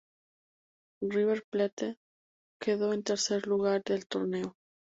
[1.01, 1.99] River Plate
[2.59, 4.57] quedó en tercer lugar del torneo.